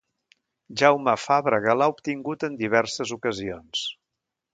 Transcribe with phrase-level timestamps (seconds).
[0.81, 3.85] Jaume Fàbrega l'ha obtingut en diverses ocasions.